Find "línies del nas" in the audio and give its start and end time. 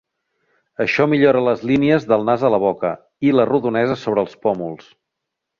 1.73-2.47